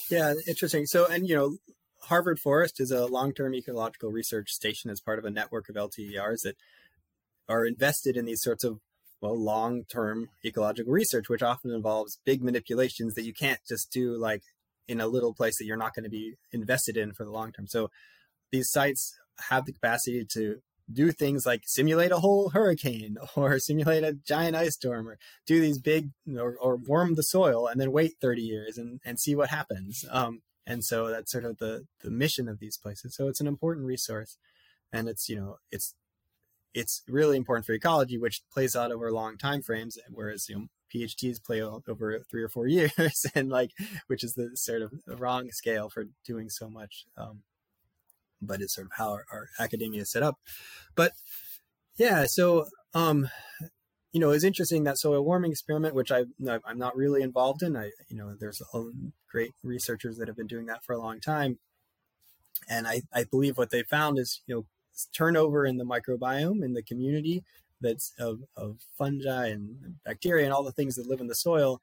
[0.09, 0.85] Yeah interesting.
[0.85, 1.57] So and you know
[2.03, 6.37] harvard forest is a long-term ecological research station as part of a network of lters
[6.43, 6.55] that
[7.49, 8.79] are invested in these sorts of
[9.19, 14.41] well long-term ecological research which often involves big manipulations that you can't just do like
[14.87, 17.51] in a little place that you're not going to be invested in for the long
[17.51, 17.67] term.
[17.67, 17.89] So
[18.51, 19.13] these sites
[19.49, 20.61] have the capacity to
[20.91, 25.59] do things like simulate a whole hurricane or simulate a giant ice storm or do
[25.59, 29.35] these big or, or warm the soil and then wait 30 years and, and see
[29.35, 30.05] what happens.
[30.09, 33.15] Um, and so that's sort of the the mission of these places.
[33.15, 34.37] So it's an important resource
[34.91, 35.93] and it's you know it's
[36.73, 40.65] it's really important for ecology which plays out over long time frames whereas you know
[40.93, 43.71] phds play over three or four years and like
[44.07, 47.41] which is the sort of wrong scale for doing so much um,
[48.41, 50.35] but it's sort of how our, our academia is set up.
[50.95, 51.13] But
[51.97, 53.29] yeah, so um,
[54.11, 56.25] you know, it's interesting that soil warming experiment, which I
[56.65, 57.75] I'm not really involved in.
[57.75, 58.61] I you know, there's
[59.29, 61.59] great researchers that have been doing that for a long time,
[62.69, 64.65] and I I believe what they found is you know
[65.15, 67.43] turnover in the microbiome in the community
[67.79, 71.79] that's of, of fungi and bacteria and all the things that live in the soil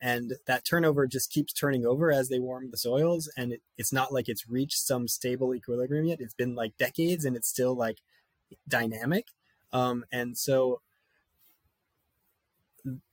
[0.00, 3.92] and that turnover just keeps turning over as they warm the soils and it, it's
[3.92, 6.20] not like it's reached some stable equilibrium yet.
[6.20, 7.98] It's been like decades and it's still like
[8.68, 9.26] dynamic.
[9.72, 10.80] Um, and so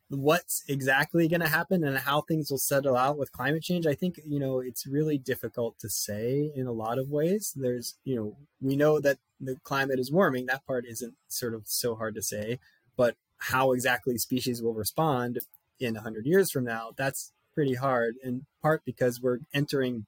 [0.09, 3.95] what's exactly going to happen and how things will settle out with climate change i
[3.95, 7.53] think you know it's really difficult to say in a lot of ways.
[7.55, 10.45] There's you know we know that the climate is warming.
[10.45, 12.59] That part isn't sort of so hard to say.
[12.95, 15.39] But how exactly species will respond
[15.79, 20.05] in 100 years from now, that's pretty hard, in part because we're entering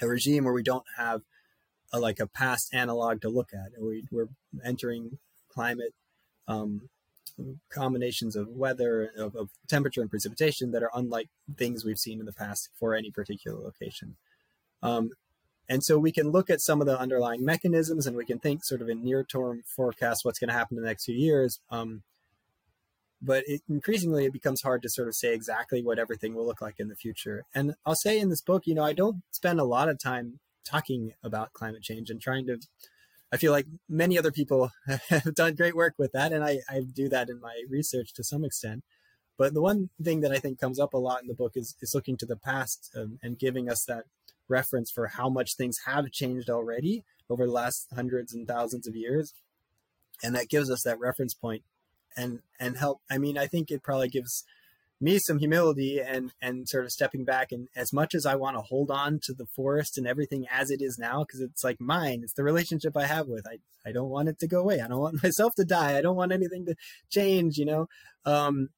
[0.00, 1.22] a regime where we don't have
[1.92, 3.80] a, like a past analog to look at.
[3.80, 4.28] We, we're
[4.64, 5.94] entering climate
[6.48, 6.88] um,
[7.70, 12.26] combinations of weather, of, of, temperature and precipitation that are unlike things we've seen in
[12.26, 14.16] the past for any particular location.
[14.82, 15.10] Um,
[15.68, 18.64] and so we can look at some of the underlying mechanisms and we can think
[18.64, 21.60] sort of in near term forecast what's going to happen in the next few years.
[21.70, 22.02] Um,
[23.24, 26.60] but it, increasingly it becomes hard to sort of say exactly what everything will look
[26.60, 27.44] like in the future.
[27.54, 30.40] And I'll say in this book, you know, I don't spend a lot of time
[30.64, 32.58] talking about climate change and trying to.
[33.32, 34.70] I feel like many other people
[35.08, 38.24] have done great work with that, and I, I do that in my research to
[38.24, 38.84] some extent.
[39.36, 41.74] But the one thing that I think comes up a lot in the book is,
[41.80, 44.04] is looking to the past um, and giving us that
[44.48, 48.94] reference for how much things have changed already over the last hundreds and thousands of
[48.94, 49.34] years.
[50.22, 51.64] And that gives us that reference point
[52.16, 54.44] and and help i mean i think it probably gives
[55.00, 58.56] me some humility and and sort of stepping back and as much as i want
[58.56, 61.80] to hold on to the forest and everything as it is now because it's like
[61.80, 64.80] mine it's the relationship i have with i i don't want it to go away.
[64.80, 65.96] I don't want myself to die.
[65.96, 66.74] I don't want anything to
[67.10, 67.86] change you know?
[68.24, 68.68] Um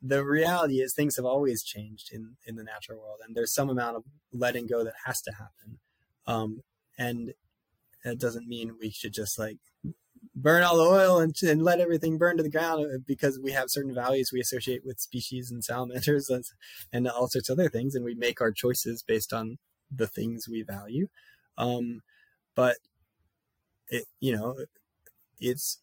[0.00, 3.68] the reality is things have always changed in in the natural world and there's some
[3.68, 5.78] amount of letting go that has to happen.
[6.26, 6.60] Um
[6.96, 7.32] and
[8.04, 9.58] it doesn't mean we should just like
[10.34, 13.52] burn all the oil and, and let everything burn to the ground uh, because we
[13.52, 16.44] have certain values we associate with species and salamanders and,
[16.92, 19.58] and all sorts of other things and we make our choices based on
[19.90, 21.08] the things we value.
[21.56, 22.02] Um,
[22.54, 22.76] but
[23.88, 24.56] it you know
[25.40, 25.80] it's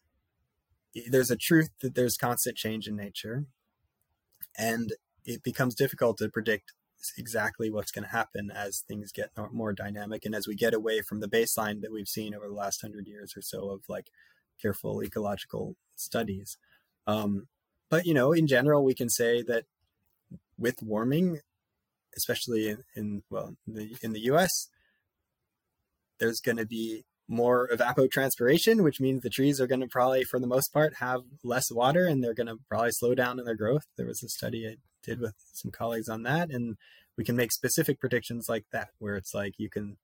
[1.10, 3.46] there's a truth that there's constant change in nature
[4.56, 4.92] and
[5.24, 6.72] it becomes difficult to predict
[7.16, 11.00] exactly what's going to happen as things get more dynamic and as we get away
[11.00, 14.10] from the baseline that we've seen over the last hundred years or so of like
[14.60, 16.58] careful ecological studies.
[17.06, 17.48] Um,
[17.88, 19.64] but you know, in general, we can say that
[20.58, 21.40] with warming,
[22.16, 24.68] especially in, in well in the in the U.S.,
[26.18, 30.38] there's going to be more evapotranspiration, which means the trees are going to probably, for
[30.38, 33.56] the most part, have less water and they're going to probably slow down in their
[33.56, 33.84] growth.
[33.96, 36.76] There was a study I did with some colleagues on that, and
[37.16, 39.96] we can make specific predictions like that, where it's like you can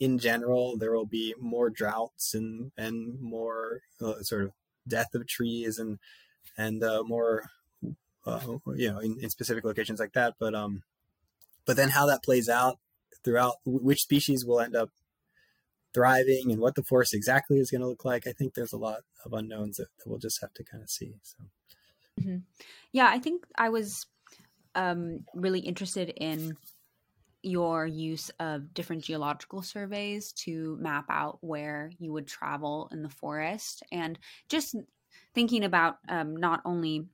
[0.00, 4.52] in general, there will be more droughts and and more uh, sort of
[4.88, 5.98] death of trees and
[6.56, 7.44] and uh, more
[8.26, 8.40] uh,
[8.74, 10.34] you know in, in, specific locations like that.
[10.40, 10.82] But um,
[11.66, 12.78] but then how that plays out
[13.22, 14.90] throughout, which species will end up
[15.92, 18.26] thriving and what the forest exactly is going to look like.
[18.26, 20.90] I think there's a lot of unknowns that, that we'll just have to kind of
[20.90, 21.14] see.
[21.22, 21.38] So,
[22.20, 22.38] mm-hmm.
[22.92, 24.06] yeah, I think I was
[24.74, 26.56] um, really interested in
[27.42, 33.08] your use of different geological surveys to map out where you would travel in the
[33.08, 34.76] forest and just
[35.34, 37.06] thinking about um, not only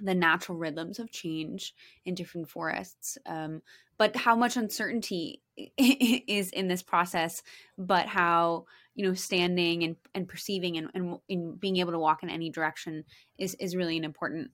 [0.00, 3.60] the natural rhythms of change in different forests um,
[3.98, 7.42] but how much uncertainty is in this process
[7.78, 8.64] but how
[8.94, 12.50] you know standing and, and perceiving and, and, and being able to walk in any
[12.50, 13.04] direction
[13.38, 14.50] is, is really an important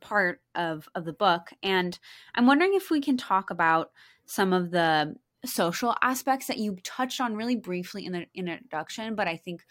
[0.00, 1.50] part of, of the book.
[1.62, 1.98] And
[2.34, 3.90] i'm wondering if we can talk about
[4.26, 9.28] some of the social aspects that you touched on really briefly in the introduction, but
[9.28, 9.64] I think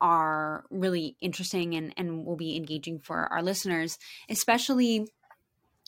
[0.00, 3.98] are really interesting and, and will be engaging for our listeners,
[4.28, 5.06] especially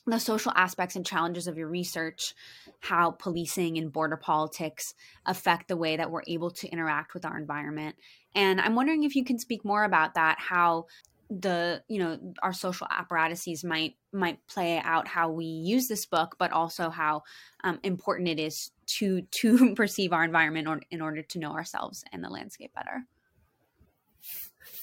[0.07, 2.35] the social aspects and challenges of your research,
[2.81, 7.39] how policing and border politics affect the way that we're able to interact with our
[7.39, 7.97] environment.
[8.35, 10.87] And I'm wondering if you can speak more about that, how
[11.31, 16.37] the you know our social apparatuses might might play out how we use this book
[16.39, 17.23] but also how
[17.65, 22.05] um, important it is to to perceive our environment or, in order to know ourselves
[22.13, 23.07] and the landscape better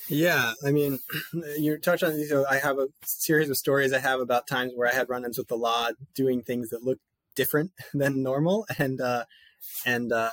[0.07, 0.99] yeah i mean
[1.57, 4.87] you touched on these i have a series of stories i have about times where
[4.87, 6.99] i had run-ins with the law doing things that look
[7.35, 9.23] different than normal and uh
[9.85, 10.31] and uh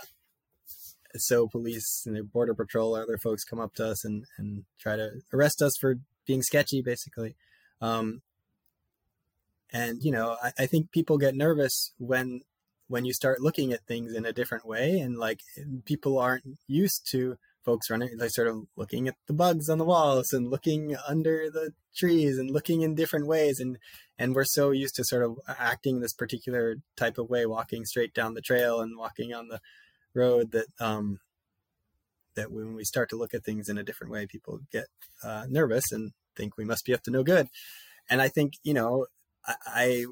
[1.16, 4.64] so police and the border patrol or other folks come up to us and, and
[4.78, 7.36] try to arrest us for being sketchy, basically.
[7.80, 8.22] Um,
[9.72, 12.42] and you know, I, I think people get nervous when
[12.88, 15.40] when you start looking at things in a different way, and like
[15.84, 19.84] people aren't used to folks running like sort of looking at the bugs on the
[19.84, 23.78] walls and looking under the trees and looking in different ways and
[24.18, 28.14] and we're so used to sort of acting this particular type of way walking straight
[28.14, 29.60] down the trail and walking on the
[30.14, 31.20] road that um,
[32.34, 34.86] that when we start to look at things in a different way, people get
[35.24, 37.48] uh, nervous and think we must be up to no good.
[38.08, 39.06] And I think you know
[39.46, 40.06] I, I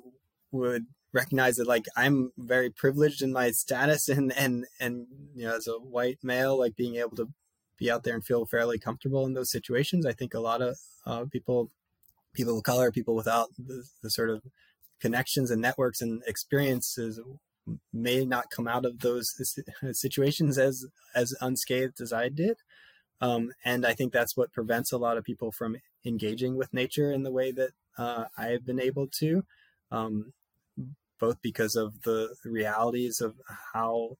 [0.50, 0.86] would
[1.16, 5.66] recognize that like I'm very privileged in my status and and and you know as
[5.66, 7.28] a white male like being able to
[7.78, 10.06] be out there and feel fairly comfortable in those situations.
[10.06, 11.70] I think a lot of uh, people
[12.34, 14.42] people of color, people without the, the sort of
[15.00, 17.20] connections and networks and experiences
[17.92, 19.26] may not come out of those
[19.92, 22.56] situations as as unscathed as I did.
[23.20, 27.10] Um, and I think that's what prevents a lot of people from engaging with nature
[27.10, 29.42] in the way that uh, I have been able to,
[29.90, 30.32] um,
[31.18, 33.34] both because of the realities of
[33.72, 34.16] how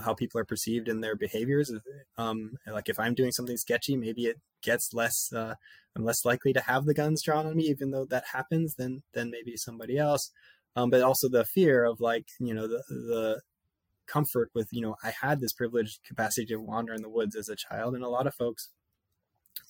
[0.00, 1.72] how people are perceived in their behaviors.
[2.16, 5.54] Um, like if I'm doing something sketchy, maybe it gets less uh,
[5.96, 9.02] I'm less likely to have the guns drawn on me, even though that happens, than
[9.12, 10.30] than maybe somebody else.
[10.76, 13.40] Um, but also the fear of like you know the the
[14.06, 17.48] comfort with you know I had this privileged capacity to wander in the woods as
[17.48, 18.70] a child, and a lot of folks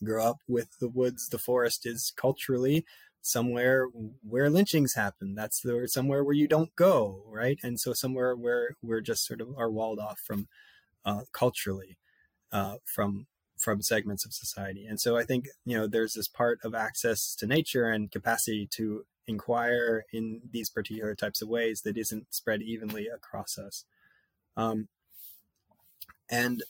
[0.05, 1.29] grow up with the woods.
[1.29, 2.85] The forest is culturally
[3.23, 3.87] somewhere
[4.23, 5.35] where lynchings happen.
[5.35, 7.59] That's the, somewhere where you don't go, right?
[7.63, 10.49] And so somewhere where we're just sort of are walled off from
[11.05, 11.99] uh, culturally
[12.53, 13.27] uh, from
[13.59, 14.87] from segments of society.
[14.87, 18.69] And so I think you know there's this part of access to nature and capacity
[18.77, 23.85] to inquire in these particular types of ways that isn't spread evenly across us.
[24.57, 24.89] Um,
[26.31, 26.63] and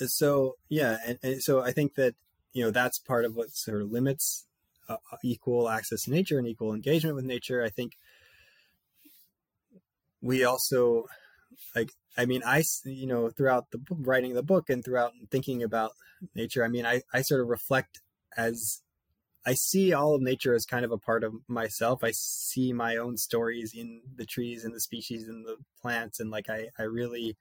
[0.00, 2.14] so yeah, and, and, so I think that
[2.56, 4.46] you know that's part of what sort of limits
[4.88, 7.62] uh, equal access to nature and equal engagement with nature.
[7.62, 7.92] I think
[10.22, 11.04] we also
[11.74, 15.92] like I mean, I, you know, throughout the writing the book and throughout thinking about
[16.34, 18.00] nature, I mean, I, I sort of reflect
[18.38, 18.80] as
[19.44, 22.02] I see all of nature as kind of a part of myself.
[22.02, 26.20] I see my own stories in the trees and the species and the plants.
[26.20, 27.36] And like, I, I really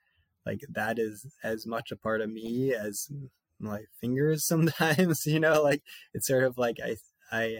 [0.45, 3.09] like that is as much a part of me as
[3.59, 5.81] my fingers sometimes, you know, like
[6.13, 6.97] it's sort of like I,
[7.31, 7.57] I,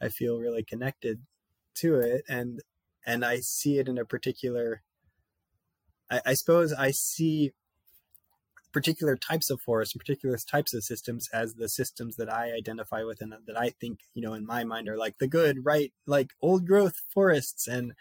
[0.00, 1.22] I feel really connected
[1.76, 2.60] to it and,
[3.06, 4.82] and I see it in a particular
[6.10, 7.52] I, I suppose I see
[8.72, 13.02] particular types of forests and particular types of systems as the systems that I identify
[13.02, 15.92] with and that I think, you know, in my mind are like the good, right,
[16.06, 17.92] like old growth forests and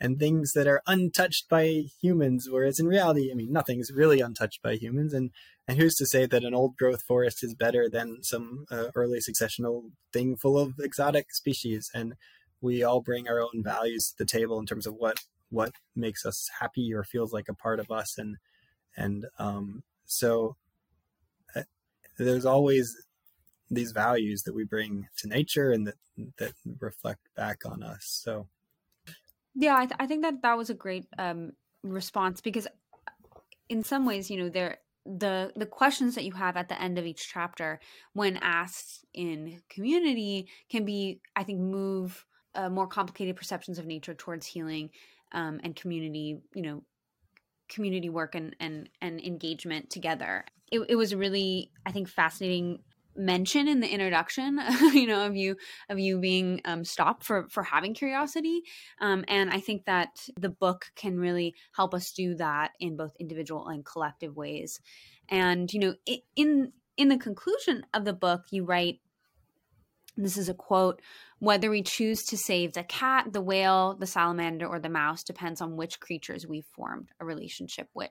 [0.00, 4.60] and things that are untouched by humans, whereas in reality, I mean, nothing's really untouched
[4.60, 5.14] by humans.
[5.14, 5.30] And
[5.66, 9.18] and who's to say that an old growth forest is better than some uh, early
[9.18, 11.90] successional thing full of exotic species?
[11.94, 12.14] And
[12.60, 16.26] we all bring our own values to the table in terms of what what makes
[16.26, 18.36] us happy or feels like a part of us and
[18.96, 20.56] and um, so
[21.54, 21.62] uh,
[22.18, 22.96] there's always
[23.70, 25.94] these values that we bring to nature and that
[26.38, 28.46] that reflect back on us so
[29.54, 31.52] yeah i, th- I think that that was a great um,
[31.82, 32.66] response because
[33.68, 36.98] in some ways you know there the the questions that you have at the end
[36.98, 37.78] of each chapter
[38.14, 42.24] when asked in community can be i think move
[42.54, 44.90] uh, more complicated perceptions of nature towards healing
[45.32, 46.82] um, and community, you know,
[47.68, 50.44] community work and and and engagement together.
[50.70, 52.80] It, it was really, I think, fascinating
[53.16, 54.60] mention in the introduction
[54.92, 55.56] you know of you
[55.88, 58.62] of you being um, stopped for for having curiosity
[59.00, 60.08] um, and i think that
[60.38, 64.80] the book can really help us do that in both individual and collective ways
[65.28, 65.94] and you know
[66.36, 69.00] in in the conclusion of the book you write
[70.16, 71.00] this is a quote
[71.44, 75.60] whether we choose to save the cat, the whale, the salamander, or the mouse depends
[75.60, 78.10] on which creatures we've formed a relationship with,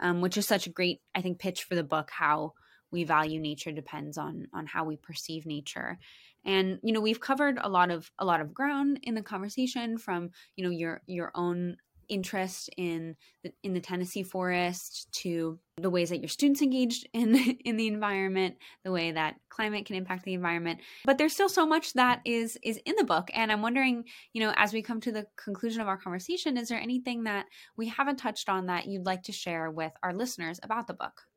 [0.00, 2.10] um, which is such a great, I think, pitch for the book.
[2.10, 2.52] How
[2.90, 5.98] we value nature depends on on how we perceive nature
[6.44, 9.98] and you know we've covered a lot of a lot of ground in the conversation
[9.98, 11.76] from you know your your own
[12.08, 17.36] interest in the, in the Tennessee forest to the ways that your students engaged in
[17.64, 20.80] in the environment, the way that climate can impact the environment.
[21.04, 24.42] But there's still so much that is is in the book, and I'm wondering, you
[24.42, 27.88] know, as we come to the conclusion of our conversation, is there anything that we
[27.88, 31.27] haven't touched on that you'd like to share with our listeners about the book?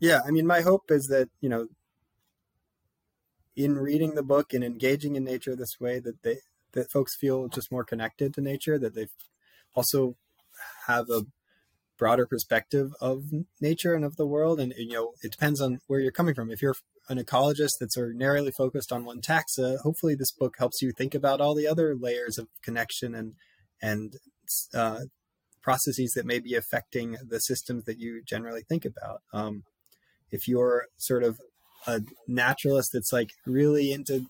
[0.00, 1.68] Yeah, I mean, my hope is that you know
[3.56, 6.36] in reading the book and engaging in nature this way that they
[6.72, 9.08] that folks feel just more connected to nature, that they
[9.74, 10.16] also
[10.86, 11.22] have a
[11.98, 13.24] broader perspective of
[13.60, 14.60] nature and of the world.
[14.60, 16.50] And, you know, it depends on where you're coming from.
[16.50, 16.76] If you're
[17.08, 21.40] an ecologist that's narrowly focused on one taxa, hopefully this book helps you think about
[21.40, 23.34] all the other layers of connection and,
[23.82, 24.14] and,
[24.72, 25.00] uh,
[25.60, 29.20] processes that may be affecting the systems that you generally think about.
[29.32, 29.64] Um,
[30.30, 31.40] if you're sort of
[31.86, 34.26] a naturalist that's like really into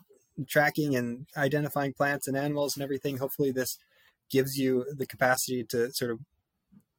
[0.47, 3.79] tracking and identifying plants and animals and everything, hopefully this
[4.31, 6.21] gives you the capacity to sort of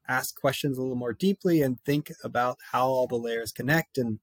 [0.08, 4.20] ask questions a little more deeply and think about how all the layers connect and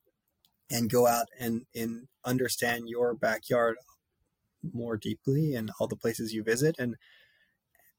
[0.68, 3.77] and go out and, and understand your backyard
[4.72, 6.74] more deeply and all the places you visit.
[6.79, 6.97] And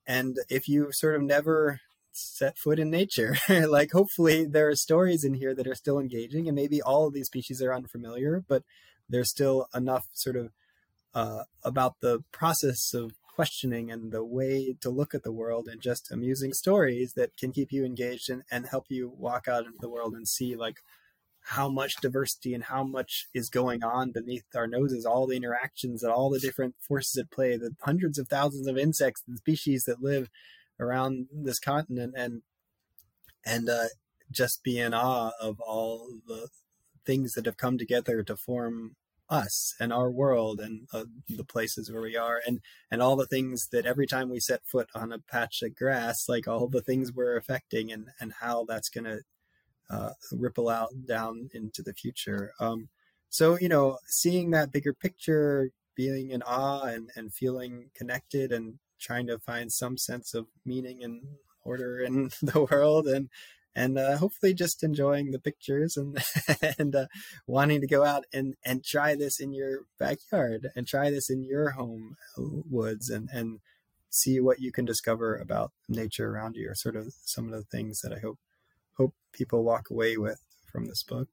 [0.06, 1.80] and if you sort of never
[2.18, 3.38] set foot in nature.
[3.50, 7.14] Like hopefully there are stories in here that are still engaging and maybe all of
[7.14, 8.64] these species are unfamiliar but
[9.10, 10.52] there's still enough sort of
[11.14, 15.82] uh, about the process of questioning and the way to look at the world and
[15.82, 19.78] just amusing stories that can keep you engaged and, and help you walk out into
[19.80, 20.78] the world and see like
[21.42, 26.04] how much diversity and how much is going on beneath our noses, all the interactions
[26.04, 29.84] and all the different forces at play, the hundreds of thousands of insects and species
[29.84, 30.30] that live
[30.80, 32.42] around this continent and
[33.46, 33.86] and uh,
[34.32, 36.50] just be in awe of all the
[37.06, 38.96] things that have come together to form
[39.30, 42.60] us and our world and uh, the places where we are and
[42.90, 46.30] and all the things that every time we set foot on a patch of grass
[46.30, 49.20] like all the things we're affecting and and how that's going to
[49.90, 52.54] uh, ripple out down into the future.
[52.60, 52.90] Um,
[53.30, 58.80] so you know seeing that bigger picture being in awe and and feeling connected and
[59.00, 61.22] trying to find some sense of meaning and
[61.64, 63.30] order in the world and
[63.76, 66.18] and uh, hopefully just enjoying the pictures and
[66.80, 67.06] and uh,
[67.46, 71.44] wanting to go out and and try this in your backyard and try this in
[71.44, 73.60] your home uh, woods and and
[74.10, 77.64] see what you can discover about nature around you are sort of some of the
[77.64, 78.40] things that I hope
[78.98, 81.28] hope people walk away with from this book.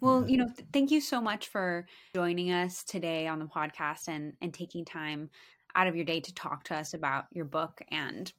[0.00, 4.08] Well, you know, th- thank you so much for joining us today on the podcast
[4.08, 5.30] and and taking time
[5.76, 8.32] out of your day to talk to us about your book and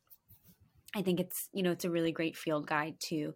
[0.96, 3.34] I think it's you know it's a really great field guide to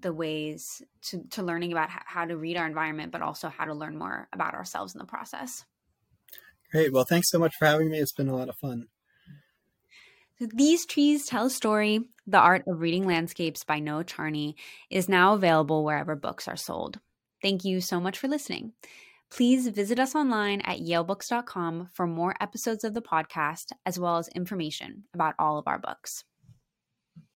[0.00, 3.74] the ways to, to learning about how to read our environment, but also how to
[3.74, 5.64] learn more about ourselves in the process.
[6.70, 6.92] Great.
[6.92, 7.98] Well, thanks so much for having me.
[7.98, 8.88] It's been a lot of fun.
[10.38, 14.56] So These Trees Tell a Story The Art of Reading Landscapes by Noah Charney
[14.90, 17.00] is now available wherever books are sold.
[17.42, 18.72] Thank you so much for listening.
[19.30, 24.28] Please visit us online at yalebooks.com for more episodes of the podcast, as well as
[24.28, 26.24] information about all of our books.